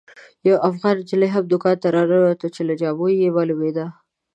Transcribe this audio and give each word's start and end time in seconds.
یوه 0.47 0.59
افغانه 0.69 1.01
نجلۍ 1.05 1.29
هم 1.31 1.43
دوکان 1.51 1.75
ته 1.81 1.87
راننوته 1.95 2.47
چې 2.55 2.61
له 2.67 2.73
جامو 2.81 3.07
یې 3.11 3.29
معلومېده. 3.35 3.85